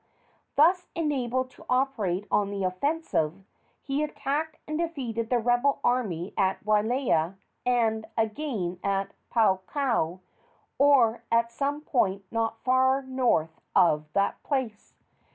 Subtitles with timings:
[0.55, 3.43] Thus enabled to operate on the offensive,
[3.83, 7.35] he attacked and defeated the rebel army at Wailea,
[7.67, 10.21] and again at Puako,
[10.79, 14.95] or at some point not far north of that place.